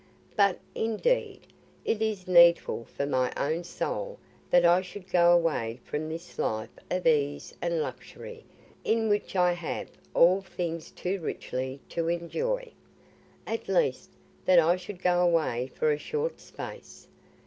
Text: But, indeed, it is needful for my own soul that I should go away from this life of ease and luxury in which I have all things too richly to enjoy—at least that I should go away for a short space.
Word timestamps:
But, 0.35 0.57
indeed, 0.73 1.41
it 1.85 2.01
is 2.01 2.27
needful 2.27 2.85
for 2.85 3.05
my 3.05 3.31
own 3.37 3.63
soul 3.63 4.17
that 4.49 4.65
I 4.65 4.81
should 4.81 5.07
go 5.11 5.31
away 5.31 5.79
from 5.83 6.09
this 6.09 6.39
life 6.39 6.71
of 6.89 7.05
ease 7.05 7.53
and 7.61 7.83
luxury 7.83 8.43
in 8.83 9.09
which 9.09 9.35
I 9.35 9.51
have 9.51 9.91
all 10.15 10.41
things 10.41 10.89
too 10.89 11.19
richly 11.19 11.81
to 11.89 12.07
enjoy—at 12.07 12.73
least 13.69 14.09
that 14.45 14.57
I 14.57 14.75
should 14.75 15.03
go 15.03 15.21
away 15.21 15.67
for 15.67 15.91
a 15.91 15.99
short 15.99 16.39
space. 16.39 17.07